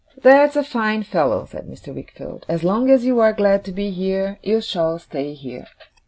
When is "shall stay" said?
4.59-5.35